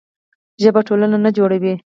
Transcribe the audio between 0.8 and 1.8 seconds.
ټولنه نه جوړوي.